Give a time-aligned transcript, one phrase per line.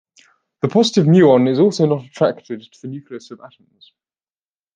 [0.63, 3.93] The positive muon is also not attracted to the nucleus of atoms.